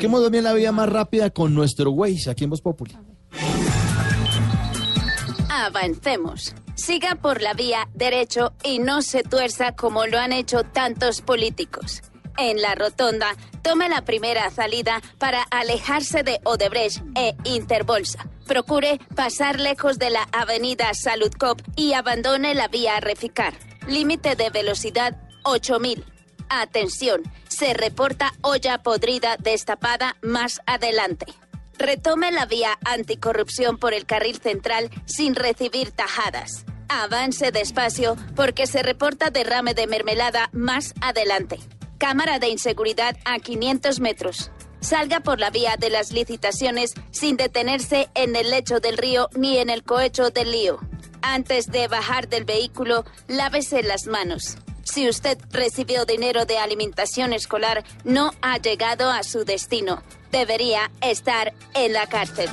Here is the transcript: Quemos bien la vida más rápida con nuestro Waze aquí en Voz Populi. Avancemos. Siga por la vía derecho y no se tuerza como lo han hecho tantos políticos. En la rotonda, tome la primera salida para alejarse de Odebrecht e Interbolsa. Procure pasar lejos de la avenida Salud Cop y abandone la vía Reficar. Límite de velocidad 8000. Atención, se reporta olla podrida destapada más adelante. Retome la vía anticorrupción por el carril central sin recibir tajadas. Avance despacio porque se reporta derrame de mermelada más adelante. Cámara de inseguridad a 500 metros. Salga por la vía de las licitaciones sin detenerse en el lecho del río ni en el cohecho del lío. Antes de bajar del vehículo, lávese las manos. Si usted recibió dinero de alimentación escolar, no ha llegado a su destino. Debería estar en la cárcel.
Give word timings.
Quemos 0.00 0.30
bien 0.30 0.44
la 0.44 0.52
vida 0.52 0.70
más 0.70 0.88
rápida 0.88 1.30
con 1.30 1.56
nuestro 1.56 1.90
Waze 1.90 2.30
aquí 2.30 2.44
en 2.44 2.50
Voz 2.50 2.62
Populi. 2.62 2.96
Avancemos. 5.50 6.54
Siga 6.76 7.16
por 7.16 7.42
la 7.42 7.52
vía 7.52 7.88
derecho 7.94 8.52
y 8.62 8.78
no 8.78 9.02
se 9.02 9.24
tuerza 9.24 9.74
como 9.74 10.06
lo 10.06 10.20
han 10.20 10.32
hecho 10.32 10.62
tantos 10.62 11.20
políticos. 11.20 12.02
En 12.36 12.62
la 12.62 12.76
rotonda, 12.76 13.34
tome 13.62 13.88
la 13.88 14.04
primera 14.04 14.48
salida 14.50 15.02
para 15.18 15.42
alejarse 15.50 16.22
de 16.22 16.38
Odebrecht 16.44 17.02
e 17.16 17.34
Interbolsa. 17.42 18.30
Procure 18.46 19.00
pasar 19.16 19.58
lejos 19.58 19.98
de 19.98 20.10
la 20.10 20.28
avenida 20.30 20.94
Salud 20.94 21.32
Cop 21.36 21.60
y 21.74 21.94
abandone 21.94 22.54
la 22.54 22.68
vía 22.68 23.00
Reficar. 23.00 23.54
Límite 23.88 24.36
de 24.36 24.50
velocidad 24.50 25.20
8000. 25.42 26.04
Atención, 26.50 27.22
se 27.58 27.74
reporta 27.74 28.34
olla 28.40 28.78
podrida 28.78 29.36
destapada 29.36 30.16
más 30.22 30.60
adelante. 30.64 31.26
Retome 31.76 32.30
la 32.30 32.46
vía 32.46 32.78
anticorrupción 32.84 33.78
por 33.78 33.94
el 33.94 34.06
carril 34.06 34.38
central 34.38 34.90
sin 35.06 35.34
recibir 35.34 35.90
tajadas. 35.90 36.64
Avance 36.88 37.50
despacio 37.50 38.16
porque 38.36 38.68
se 38.68 38.84
reporta 38.84 39.30
derrame 39.30 39.74
de 39.74 39.88
mermelada 39.88 40.50
más 40.52 40.94
adelante. 41.00 41.58
Cámara 41.98 42.38
de 42.38 42.48
inseguridad 42.48 43.16
a 43.24 43.40
500 43.40 43.98
metros. 43.98 44.52
Salga 44.78 45.18
por 45.18 45.40
la 45.40 45.50
vía 45.50 45.74
de 45.76 45.90
las 45.90 46.12
licitaciones 46.12 46.94
sin 47.10 47.36
detenerse 47.36 48.08
en 48.14 48.36
el 48.36 48.50
lecho 48.50 48.78
del 48.78 48.96
río 48.96 49.30
ni 49.34 49.58
en 49.58 49.68
el 49.68 49.82
cohecho 49.82 50.30
del 50.30 50.52
lío. 50.52 50.78
Antes 51.22 51.66
de 51.66 51.88
bajar 51.88 52.28
del 52.28 52.44
vehículo, 52.44 53.04
lávese 53.26 53.82
las 53.82 54.06
manos. 54.06 54.58
Si 54.90 55.06
usted 55.06 55.38
recibió 55.50 56.06
dinero 56.06 56.46
de 56.46 56.56
alimentación 56.56 57.34
escolar, 57.34 57.84
no 58.04 58.32
ha 58.40 58.56
llegado 58.56 59.10
a 59.10 59.22
su 59.22 59.44
destino. 59.44 60.02
Debería 60.32 60.90
estar 61.02 61.52
en 61.74 61.92
la 61.92 62.06
cárcel. 62.06 62.48